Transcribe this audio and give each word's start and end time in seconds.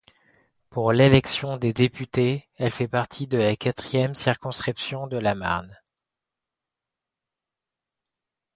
Pour 0.71 0.93
l'élection 0.93 1.57
des 1.57 1.73
députés, 1.73 2.49
elle 2.55 2.71
fait 2.71 2.87
partie 2.87 3.27
de 3.27 3.37
la 3.37 3.55
quatrième 3.55 4.15
circonscription 4.15 5.05
de 5.05 5.17
la 5.17 5.35
Marne. 5.35 5.77